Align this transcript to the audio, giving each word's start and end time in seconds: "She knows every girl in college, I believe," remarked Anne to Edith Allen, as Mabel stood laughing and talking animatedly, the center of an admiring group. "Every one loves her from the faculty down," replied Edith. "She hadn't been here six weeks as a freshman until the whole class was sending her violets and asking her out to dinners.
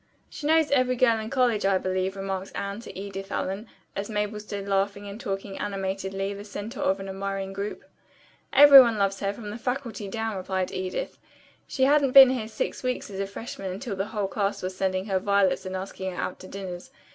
"She 0.31 0.47
knows 0.47 0.71
every 0.71 0.95
girl 0.95 1.19
in 1.19 1.29
college, 1.29 1.63
I 1.63 1.77
believe," 1.77 2.15
remarked 2.15 2.53
Anne 2.55 2.79
to 2.79 2.99
Edith 2.99 3.31
Allen, 3.31 3.67
as 3.95 4.09
Mabel 4.09 4.39
stood 4.39 4.67
laughing 4.67 5.07
and 5.07 5.21
talking 5.21 5.59
animatedly, 5.59 6.33
the 6.33 6.43
center 6.43 6.79
of 6.79 6.99
an 6.99 7.07
admiring 7.07 7.53
group. 7.53 7.83
"Every 8.51 8.81
one 8.81 8.97
loves 8.97 9.19
her 9.19 9.31
from 9.31 9.51
the 9.51 9.59
faculty 9.59 10.07
down," 10.07 10.37
replied 10.37 10.71
Edith. 10.71 11.19
"She 11.67 11.83
hadn't 11.83 12.13
been 12.13 12.31
here 12.31 12.47
six 12.47 12.81
weeks 12.81 13.11
as 13.11 13.19
a 13.19 13.27
freshman 13.27 13.71
until 13.71 13.95
the 13.95 14.07
whole 14.07 14.27
class 14.27 14.63
was 14.63 14.75
sending 14.75 15.05
her 15.05 15.19
violets 15.19 15.67
and 15.67 15.75
asking 15.75 16.13
her 16.13 16.17
out 16.19 16.39
to 16.39 16.47
dinners. 16.47 16.89